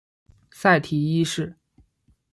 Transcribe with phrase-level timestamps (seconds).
[0.49, 1.55] 塞提一世。